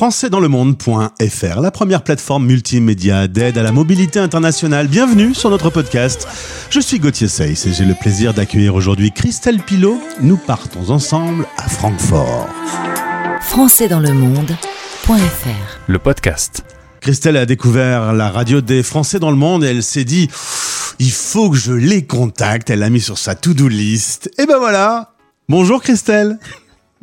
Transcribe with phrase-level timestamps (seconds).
[0.00, 4.88] françaisdanslemonde.fr, la première plateforme multimédia d'aide à la mobilité internationale.
[4.88, 6.26] Bienvenue sur notre podcast.
[6.70, 10.00] Je suis Gauthier Seyss et j'ai le plaisir d'accueillir aujourd'hui Christelle Pilot.
[10.22, 12.48] Nous partons ensemble à Francfort.
[13.42, 16.64] françaisdanslemonde.fr Le podcast.
[17.02, 20.30] Christelle a découvert la radio des Français dans le monde et elle s'est dit
[20.98, 22.70] il faut que je les contacte.
[22.70, 24.30] Elle l'a mis sur sa to-do list.
[24.38, 25.12] Et ben voilà.
[25.50, 26.38] Bonjour Christelle.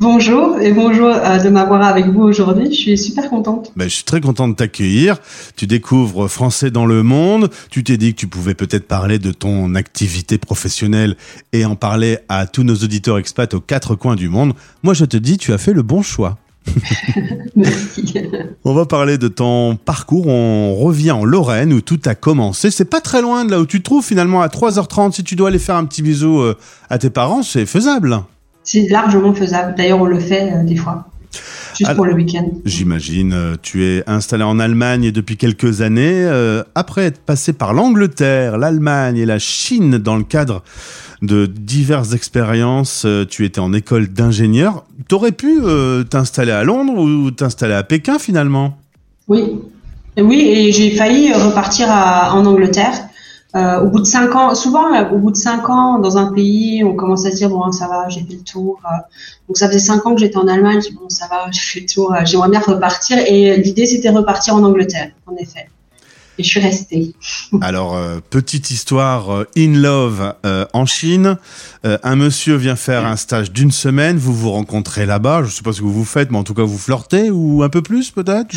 [0.00, 2.66] Bonjour et bonjour euh, de m'avoir avec vous aujourd'hui.
[2.66, 3.72] Je suis super contente.
[3.74, 5.16] Ben, je suis très content de t'accueillir.
[5.56, 7.50] Tu découvres Français dans le monde.
[7.68, 11.16] Tu t'es dit que tu pouvais peut-être parler de ton activité professionnelle
[11.52, 14.52] et en parler à tous nos auditeurs expats aux quatre coins du monde.
[14.84, 16.38] Moi, je te dis, tu as fait le bon choix.
[17.56, 18.14] Merci.
[18.64, 20.28] On va parler de ton parcours.
[20.28, 22.70] On revient en Lorraine où tout a commencé.
[22.70, 25.10] C'est pas très loin de là où tu te trouves finalement à 3h30.
[25.10, 26.56] Si tu dois aller faire un petit bisou euh,
[26.88, 28.20] à tes parents, c'est faisable.
[28.70, 29.74] C'est largement faisable.
[29.78, 31.06] D'ailleurs, on le fait euh, des fois,
[31.76, 32.46] juste Alors- pour le week-end.
[32.66, 36.24] J'imagine, euh, tu es installé en Allemagne depuis quelques années.
[36.26, 40.62] euh, après être passé par l'Angleterre, l'Allemagne et la Chine dans le cadre
[41.22, 44.84] de diverses expériences, tu étais en école d'ingénieur.
[45.08, 48.76] T'aurais pu euh, t'installer à Londres ou t'installer à Pékin finalement?
[49.28, 49.44] Oui,
[50.20, 52.92] oui, et j'ai failli repartir à- en Angleterre.
[53.56, 56.32] Euh, au bout de cinq ans, souvent euh, au bout de cinq ans dans un
[56.32, 58.78] pays, on commence à se dire bon ça va, j'ai fait le tour.
[58.84, 58.96] euh.
[59.48, 61.60] donc ça faisait cinq ans que j'étais en Allemagne, je dis, bon ça va, j'ai
[61.60, 63.16] fait le tour, j'aimerais bien repartir.
[63.26, 65.70] Et l'idée c'était repartir en Angleterre, en effet.
[66.36, 67.14] Et je suis restée.
[67.62, 67.98] Alors,
[68.30, 70.34] petite histoire in love
[70.72, 71.36] en Chine.
[71.82, 75.42] Un monsieur vient faire un stage d'une semaine, vous vous rencontrez là-bas.
[75.42, 77.68] Je sais pas ce que vous faites, mais en tout cas vous flirtez ou un
[77.68, 78.54] peu plus peut-être?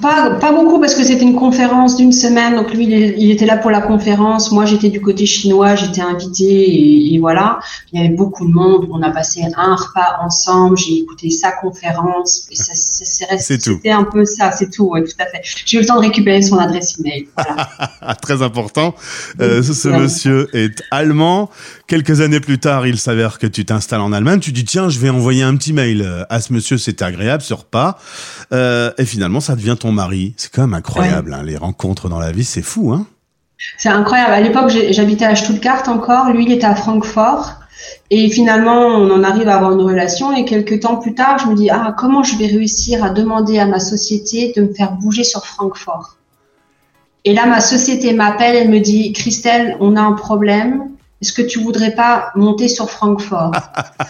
[0.00, 0.30] Pas.
[0.40, 2.56] Pas, beaucoup parce que c'était une conférence d'une semaine.
[2.56, 4.50] Donc lui, il, était là pour la conférence.
[4.52, 7.58] Moi, j'étais du côté chinois, j'étais invitée et, et voilà.
[7.92, 8.88] Il y avait beaucoup de monde.
[8.90, 10.78] On a passé un repas ensemble.
[10.78, 12.46] J'ai écouté sa conférence.
[12.50, 13.58] Et ça, ça- c'est resté-.
[13.60, 14.84] C'était un peu ça, c'est tout.
[14.84, 15.42] Ouais, tout à fait.
[15.66, 17.28] J'ai eu le temps de récupérer son adresse email.
[17.36, 18.14] Voilà.
[18.22, 18.94] Très important.
[19.40, 19.98] Euh, ce Ouais.
[19.98, 21.50] monsieur est allemand.
[21.86, 24.40] Quelques années plus tard, il s'avère que tu t'installes en Allemagne.
[24.40, 26.78] Tu dis tiens, je vais envoyer un petit mail euh, à ce monsieur.
[26.78, 27.98] C'était agréable ce repas.
[28.52, 30.34] Euh, et finalement, ça devient ton mari.
[30.36, 31.34] C'est quand même incroyable.
[31.34, 32.92] hein, les rencontres dans la vie, c'est fou.
[32.92, 33.06] Hein
[33.78, 34.32] C'est incroyable.
[34.32, 36.30] À l'époque, j'habitais à Stuttgart encore.
[36.30, 37.54] Lui, il était à Francfort.
[38.10, 40.34] Et finalement, on en arrive à avoir une relation.
[40.34, 43.58] Et quelques temps plus tard, je me dis, ah, comment je vais réussir à demander
[43.58, 46.16] à ma société de me faire bouger sur Francfort?
[47.24, 48.56] Et là, ma société m'appelle.
[48.56, 50.93] Elle me dit, Christelle, on a un problème.
[51.24, 53.52] Est-ce que tu voudrais pas monter sur Francfort?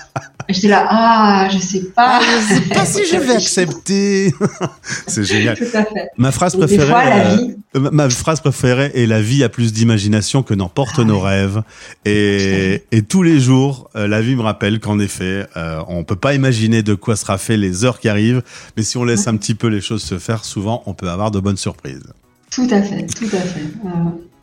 [0.49, 2.21] J'étais là, ah, je sais pas.
[2.21, 4.35] je sais pas si je vais accepter.
[5.07, 5.57] c'est génial.
[5.57, 6.09] Tout à fait.
[6.17, 6.89] Ma phrase Et des préférée.
[6.89, 10.55] fois, la euh, vie, Ma ma phrase préférée est la vie a plus d'imagination que
[10.55, 11.63] n'emportent Ah nos rêves.
[12.05, 16.17] Et, et tous les jours, euh, la vie me rappelle qu'en effet, euh, on peut
[16.17, 18.43] pas imaginer de quoi sera fait les heures qui arrivent,
[18.77, 21.31] mais si on laisse un petit peu les choses se faire, souvent on peut avoir
[21.31, 22.03] de bonnes surprises.
[22.51, 23.63] tout à fait, tout à fait.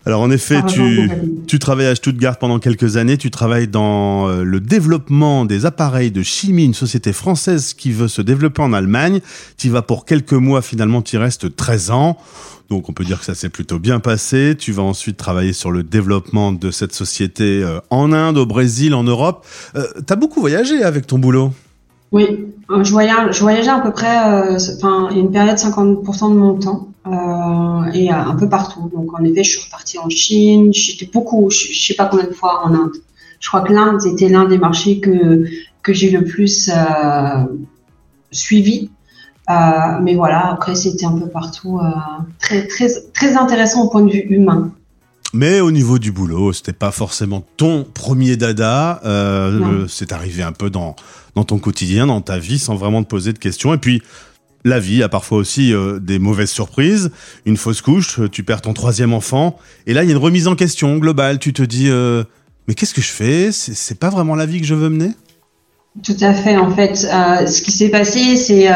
[0.05, 1.11] Alors en effet, tu,
[1.45, 6.09] tu travailles à Stuttgart pendant quelques années, tu travailles dans euh, le développement des appareils
[6.09, 9.21] de chimie, une société française qui veut se développer en Allemagne.
[9.57, 12.17] Tu y vas pour quelques mois, finalement tu y restes 13 ans.
[12.69, 14.55] Donc on peut dire que ça s'est plutôt bien passé.
[14.57, 18.95] Tu vas ensuite travailler sur le développement de cette société euh, en Inde, au Brésil,
[18.95, 19.45] en Europe.
[19.75, 21.53] Euh, T'as beaucoup voyagé avec ton boulot?
[22.11, 26.35] Oui, euh, je voyageais, je voyageais à peu près, euh, enfin, une période 50% de
[26.37, 28.89] mon temps euh, et euh, un peu partout.
[28.93, 32.25] Donc en effet, je suis repartie en Chine, j'étais beaucoup, je, je sais pas combien
[32.25, 32.97] de fois en Inde.
[33.39, 35.45] Je crois que l'Inde était l'un des marchés que
[35.83, 37.45] que j'ai le plus euh,
[38.31, 38.89] suivi.
[40.01, 41.81] Mais voilà, après c'était un peu partout,
[42.39, 44.71] très très très intéressant au point de vue humain.
[45.33, 49.01] Mais au niveau du boulot, c'était pas forcément ton premier dada.
[49.05, 50.95] Euh, c'est arrivé un peu dans,
[51.35, 53.73] dans ton quotidien, dans ta vie, sans vraiment te poser de questions.
[53.73, 54.01] Et puis,
[54.65, 57.11] la vie a parfois aussi euh, des mauvaises surprises.
[57.45, 59.57] Une fausse couche, euh, tu perds ton troisième enfant.
[59.87, 61.39] Et là, il y a une remise en question globale.
[61.39, 62.23] Tu te dis, euh,
[62.67, 63.51] mais qu'est-ce que je fais?
[63.51, 65.11] C'est c'est pas vraiment la vie que je veux mener?
[66.03, 66.57] Tout à fait.
[66.57, 68.69] En fait, euh, ce qui s'est passé, c'est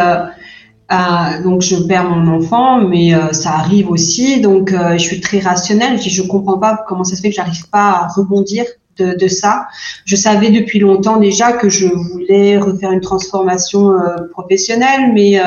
[0.92, 4.40] euh, donc je perds mon enfant, mais euh, ça arrive aussi.
[4.42, 6.00] Donc, euh, je suis très rationnelle.
[6.02, 8.66] Je je comprends pas comment ça se fait que j'arrive pas à rebondir
[8.98, 9.68] de, de ça.
[10.06, 15.44] Je savais depuis longtemps déjà que je voulais refaire une transformation euh, professionnelle, mais euh,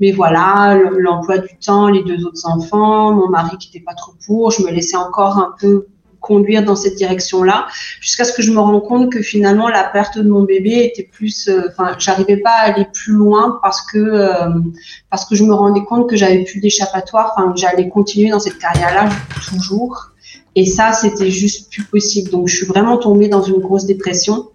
[0.00, 3.94] mais voilà, le- l'emploi du temps, les deux autres enfants, mon mari qui n'était pas
[3.94, 5.86] trop pour, je me laissais encore un peu
[6.26, 7.66] conduire dans cette direction-là,
[8.00, 11.08] jusqu'à ce que je me rende compte que finalement la perte de mon bébé était
[11.10, 14.48] plus, euh, enfin, j'arrivais pas à aller plus loin parce que euh,
[15.10, 18.40] parce que je me rendais compte que j'avais plus d'échappatoire, enfin, que j'allais continuer dans
[18.40, 19.08] cette carrière-là
[19.48, 20.10] toujours.
[20.56, 22.30] Et ça, c'était juste plus possible.
[22.30, 24.48] Donc, je suis vraiment tombée dans une grosse dépression.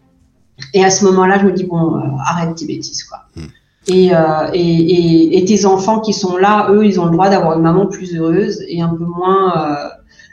[0.74, 3.20] Et à ce moment-là, je me dis bon, euh, arrête tes bêtises, quoi.
[3.36, 3.48] Hmm.
[3.88, 7.30] Et, euh, et, et, et, tes enfants qui sont là, eux, ils ont le droit
[7.30, 9.90] d'avoir une maman plus heureuse et un peu moins euh,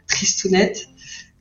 [0.06, 0.88] tristounette.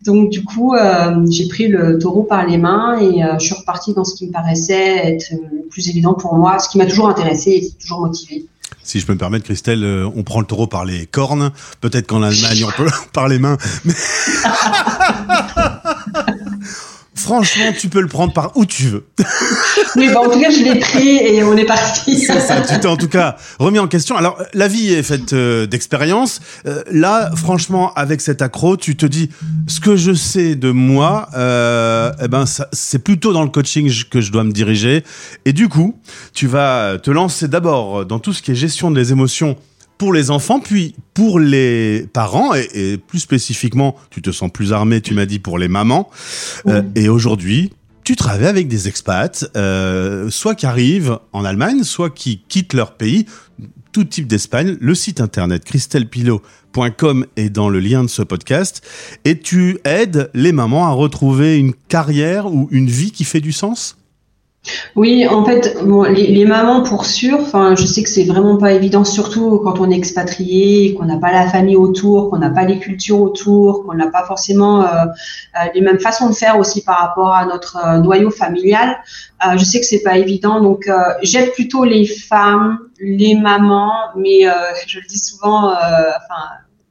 [0.08, 3.56] Donc du coup, euh, j'ai pris le taureau par les mains et euh, je suis
[3.56, 6.86] repartie dans ce qui me paraissait être le plus évident pour moi, ce qui m'a
[6.86, 8.46] toujours intéressé et toujours motivé.
[8.84, 11.52] Si je peux me permettre, Christelle, euh, on prend le taureau par les cornes.
[11.82, 13.58] Peut-être qu'en Allemagne, on peut par les mains.
[17.28, 19.06] Franchement, tu peux le prendre par où tu veux.
[19.98, 22.18] oui, bah en tout cas, je l'ai pris et on est parti.
[22.26, 24.16] C'est ça, tu t'es en tout cas remis en question.
[24.16, 26.40] Alors, la vie est faite euh, d'expériences.
[26.66, 29.30] Euh, là, franchement, avec cet accro, tu te dis,
[29.68, 34.22] ce que je sais de moi, euh, eh ben, c'est plutôt dans le coaching que
[34.22, 35.04] je dois me diriger.
[35.44, 36.00] Et du coup,
[36.34, 39.58] tu vas te lancer d'abord dans tout ce qui est gestion des émotions
[39.98, 45.02] pour les enfants, puis pour les parents, et, plus spécifiquement, tu te sens plus armé,
[45.02, 46.10] tu m'as dit, pour les mamans.
[46.68, 47.72] Euh, et aujourd'hui,
[48.04, 52.94] tu travailles avec des expats, euh, soit qui arrivent en Allemagne, soit qui quittent leur
[52.94, 53.26] pays,
[53.92, 54.78] tout type d'Espagne.
[54.80, 58.82] Le site internet christelpilot.com est dans le lien de ce podcast.
[59.26, 63.52] Et tu aides les mamans à retrouver une carrière ou une vie qui fait du
[63.52, 63.97] sens?
[64.96, 65.78] Oui, en fait,
[66.10, 69.90] les, mamans pour sûr, enfin, je sais que c'est vraiment pas évident, surtout quand on
[69.92, 73.94] est expatrié, qu'on n'a pas la famille autour, qu'on n'a pas les cultures autour, qu'on
[73.94, 77.78] n'a pas forcément euh, euh, les mêmes façons de faire aussi par rapport à notre
[77.78, 78.98] euh, noyau familial.
[79.56, 80.90] je sais que c'est pas évident, donc
[81.22, 84.42] j'aide plutôt les femmes, les mamans, mais
[84.88, 86.42] je le dis souvent, enfin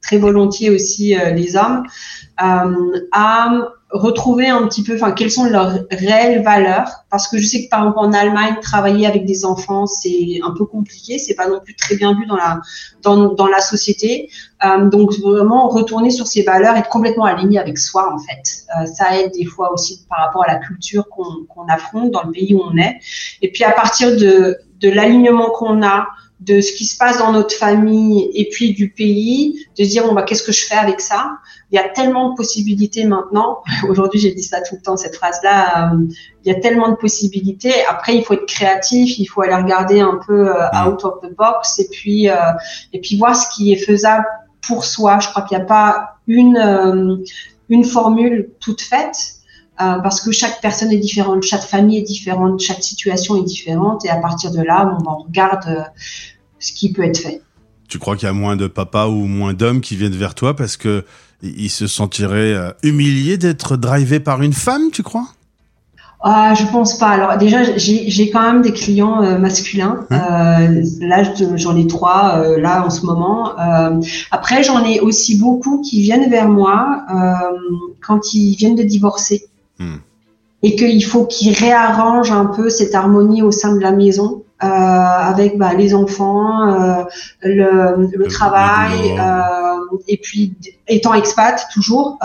[0.01, 1.83] très volontiers aussi les hommes,
[2.37, 3.49] à
[3.89, 7.69] retrouver un petit peu, enfin, quelles sont leurs réelles valeurs, parce que je sais que
[7.69, 11.61] par exemple en Allemagne, travailler avec des enfants, c'est un peu compliqué, c'est pas non
[11.63, 12.59] plus très bien vu dans la
[13.01, 14.29] dans, dans la société.
[14.65, 18.65] Euh, donc vraiment retourner sur ces valeurs, être complètement aligné avec soi en fait.
[18.77, 22.23] Euh, ça aide des fois aussi par rapport à la culture qu'on qu'on affronte dans
[22.23, 22.99] le pays où on est.
[23.41, 26.07] Et puis à partir de de l'alignement qu'on a,
[26.39, 30.13] de ce qui se passe dans notre famille et puis du pays, de dire bon
[30.13, 31.37] bah qu'est-ce que je fais avec ça?
[31.71, 33.63] Il y a tellement de possibilités maintenant.
[33.89, 35.91] Aujourd'hui, j'ai dit ça tout le temps cette phrase-là.
[35.93, 36.07] Euh,
[36.45, 37.73] il y a tellement de possibilités.
[37.89, 41.35] Après, il faut être créatif, il faut aller regarder un peu euh, out of the
[41.35, 42.35] box et puis euh,
[42.93, 44.25] et puis voir ce qui est faisable
[44.61, 45.17] pour soi.
[45.19, 47.23] Je crois qu'il n'y a pas une
[47.69, 49.36] une formule toute faite.
[49.79, 54.03] Euh, parce que chaque personne est différente, chaque famille est différente, chaque situation est différente,
[54.05, 55.81] et à partir de là, on regarde euh,
[56.57, 57.41] ce qui peut être fait.
[57.87, 60.55] Tu crois qu'il y a moins de papas ou moins d'hommes qui viennent vers toi
[60.55, 61.05] parce que
[61.43, 65.27] ils se sentiraient euh, humiliés d'être drivés par une femme, tu crois?
[66.21, 67.09] Ah, je pense pas.
[67.09, 70.07] Alors déjà, j'ai quand même des clients masculins.
[70.09, 70.81] Hein?
[70.99, 71.23] Là,
[71.55, 73.53] j'en ai trois là en ce moment.
[74.31, 77.05] après, j'en ai aussi beaucoup qui viennent vers moi
[78.01, 79.47] quand ils viennent de divorcer.
[79.79, 79.97] Hmm.
[80.63, 84.43] Et qu'il faut qu'il réarrange un peu cette harmonie au sein de la maison.
[84.63, 87.03] Euh, avec bah, les enfants, euh,
[87.43, 90.55] le, le, travail, euh, et puis
[90.87, 92.17] étant expat toujours.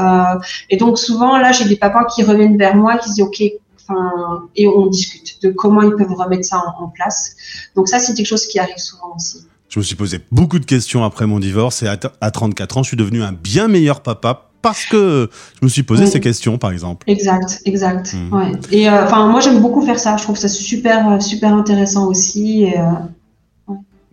[0.70, 3.42] Et donc souvent là, j'ai des papas qui reviennent vers moi, qui se disent ok,
[3.78, 7.36] enfin, et on discute de comment ils peuvent remettre ça en, en place.
[7.76, 9.42] Donc ça, c'est quelque chose qui arrive souvent aussi.
[9.68, 12.82] Je me suis posé beaucoup de questions après mon divorce et à, à 34 ans,
[12.82, 15.28] je suis devenu un bien meilleur papa parce que
[15.60, 17.04] je me suis posé ces questions, par exemple.
[17.10, 18.14] Exact, exact.
[18.30, 18.52] Ouais.
[18.70, 20.16] Et euh, enfin, moi, j'aime beaucoup faire ça.
[20.16, 22.62] Je trouve ça super, euh, super intéressant aussi.
[22.62, 22.84] Et, euh,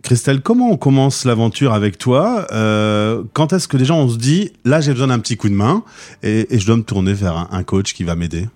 [0.02, 4.50] Christelle, comment on commence l'aventure avec toi euh, Quand est-ce que déjà on se dit,
[4.64, 5.84] là, j'ai besoin d'un petit coup de main
[6.22, 8.48] et, et, je dois me tourner vers un, un coach qui va m'aider?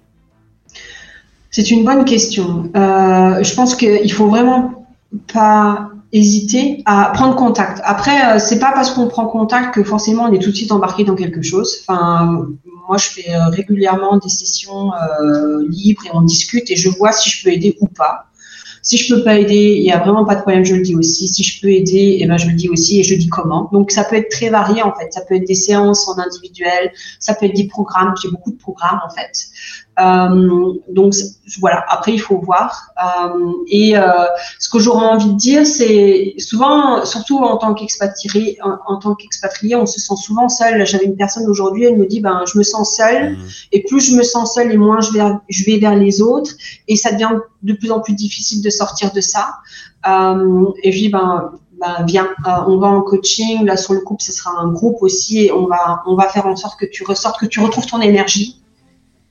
[1.50, 2.70] C'est une bonne question.
[2.74, 4.88] Je pense qu'il faut vraiment
[5.32, 7.80] pas hésiter à prendre contact.
[7.84, 10.70] Après, euh, c'est pas parce qu'on prend contact que forcément on est tout de suite
[10.70, 11.80] embarqué dans quelque chose.
[11.86, 12.46] Enfin,
[12.88, 17.10] moi, je fais euh, régulièrement des sessions euh, libres et on discute et je vois
[17.10, 18.26] si je peux aider ou pas.
[18.80, 20.94] Si je peux pas aider, il y a vraiment pas de problème, je le dis
[20.94, 21.26] aussi.
[21.26, 23.70] Si je peux aider, eh ben je le dis aussi et je dis comment.
[23.72, 25.10] Donc ça peut être très varié en fait.
[25.10, 28.12] Ça peut être des séances en individuel, ça peut être des programmes.
[28.22, 29.46] J'ai beaucoup de programmes en fait.
[30.00, 31.14] Euh, donc
[31.60, 31.84] voilà.
[31.88, 32.90] Après, il faut voir.
[32.98, 34.08] Euh, et euh,
[34.58, 39.76] ce que j'aurais envie de dire, c'est souvent, surtout en tant qu'expatrié, en, tant qu'expatrié,
[39.76, 40.84] on se sent souvent seul.
[40.86, 43.32] J'avais une personne aujourd'hui, elle me dit, ben, je me sens seule.
[43.32, 43.38] Mmh.
[43.72, 46.52] Et plus je me sens seule, et moins je vais, je vais vers les autres.
[46.88, 47.30] Et ça devient
[47.62, 49.54] de plus en plus difficile de sortir de ça.
[50.08, 53.64] Euh, et dis, ben, ben viens, euh, on va en coaching.
[53.64, 55.46] Là, sur le couple, ce sera un groupe aussi.
[55.46, 58.00] Et on va, on va faire en sorte que tu ressortes, que tu retrouves ton
[58.00, 58.63] énergie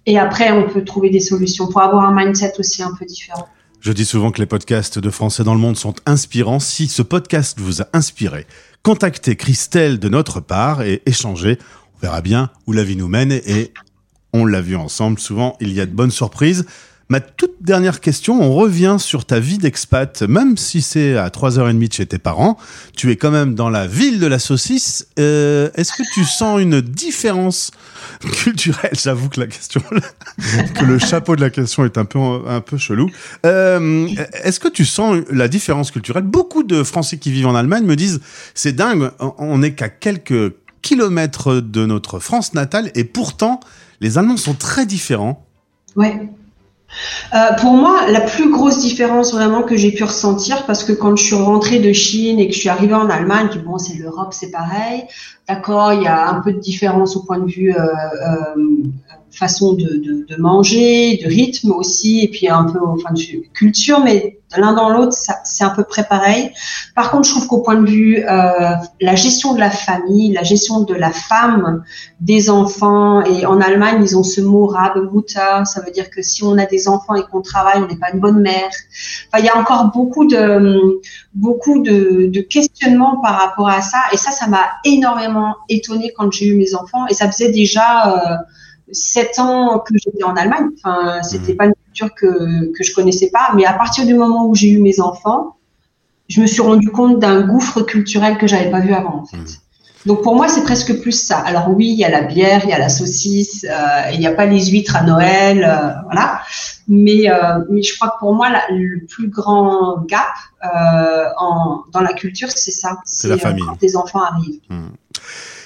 [0.05, 3.47] et après, on peut trouver des solutions pour avoir un mindset aussi un peu différent.
[3.79, 6.59] Je dis souvent que les podcasts de Français dans le monde sont inspirants.
[6.59, 8.47] Si ce podcast vous a inspiré,
[8.81, 11.57] contactez Christelle de notre part et échangez.
[11.95, 13.73] On verra bien où la vie nous mène et
[14.31, 15.19] on l'a vu ensemble.
[15.19, 16.65] Souvent, il y a de bonnes surprises.
[17.09, 21.87] Ma toute dernière question, on revient sur ta vie d'expat, même si c'est à 3h30
[21.87, 22.57] de chez tes parents,
[22.95, 25.07] tu es quand même dans la ville de la saucisse.
[25.19, 27.71] Euh, Est-ce que tu sens une différence
[28.31, 28.93] culturelle?
[28.93, 29.81] J'avoue que la question,
[30.75, 33.09] que le chapeau de la question est un peu, un peu chelou.
[33.45, 34.07] Euh,
[34.43, 36.23] Est-ce que tu sens la différence culturelle?
[36.23, 38.21] Beaucoup de Français qui vivent en Allemagne me disent,
[38.55, 43.59] c'est dingue, on n'est qu'à quelques kilomètres de notre France natale et pourtant,
[44.01, 45.45] les Allemands sont très différents.
[45.95, 46.29] Ouais.
[47.33, 51.15] Euh, pour moi, la plus grosse différence vraiment que j'ai pu ressentir, parce que quand
[51.15, 53.77] je suis rentrée de Chine et que je suis arrivée en Allemagne, je dis, bon,
[53.77, 55.03] c'est l'Europe, c'est pareil.
[55.47, 58.55] D'accord, il y a un peu de différence au point de vue euh, euh,
[59.33, 63.99] façon de, de, de, manger, de rythme aussi, et puis un peu enfin de culture,
[63.99, 65.13] mais l'un dans l'autre,
[65.43, 66.51] c'est à peu près pareil.
[66.95, 70.43] Par contre, je trouve qu'au point de vue euh, la gestion de la famille, la
[70.43, 71.83] gestion de la femme,
[72.19, 76.43] des enfants, et en Allemagne, ils ont ce mot Rabemutter, ça veut dire que si
[76.43, 78.69] on a des enfants et qu'on travaille, on n'est pas une bonne mère.
[79.27, 81.01] Enfin, il y a encore beaucoup de
[81.33, 86.31] beaucoup de, de questionnements par rapport à ça, et ça, ça m'a énormément étonnée quand
[86.31, 88.35] j'ai eu mes enfants, et ça faisait déjà euh,
[88.93, 90.69] sept ans que j'étais en Allemagne.
[90.77, 91.57] Enfin, c'était mmh.
[91.57, 93.51] pas une culture que, que je connaissais pas.
[93.55, 95.57] Mais à partir du moment où j'ai eu mes enfants,
[96.29, 99.37] je me suis rendu compte d'un gouffre culturel que j'avais pas vu avant, en fait.
[99.37, 99.47] Mmh.
[100.05, 101.39] Donc pour moi, c'est presque plus ça.
[101.39, 104.27] Alors oui, il y a la bière, il y a la saucisse, euh, il n'y
[104.27, 106.41] a pas les huîtres à Noël, euh, voilà.
[106.89, 110.27] Mais, euh, mais je crois que pour moi, la, le plus grand gap
[111.39, 112.97] en, dans la culture, c'est ça.
[113.05, 113.63] C'est la famille.
[113.65, 114.59] Quand tes enfants arrivent.
[114.69, 114.87] Mmh.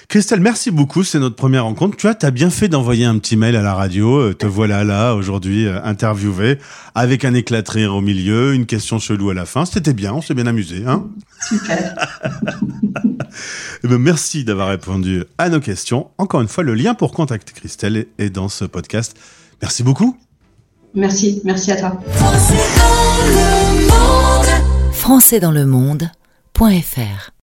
[0.10, 1.04] Christelle, merci beaucoup.
[1.04, 1.98] C'est notre première rencontre.
[1.98, 4.34] Tu vois, t'as bien fait d'envoyer un petit mail à la radio.
[4.34, 6.60] Te voilà là aujourd'hui euh, interviewé
[6.96, 9.66] avec un éclat de rire au milieu, une question chelou à la fin.
[9.66, 11.08] C'était bien, on s'est bien amusé, hein
[11.46, 11.94] Super.
[13.84, 16.10] eh ben, merci d'avoir répondu à nos questions.
[16.18, 19.18] Encore une fois, le lien pour contacter Christelle est dans ce podcast.
[19.62, 20.18] Merci beaucoup.
[20.96, 22.02] Merci, merci à toi.
[24.94, 27.37] Français dans le monde.fr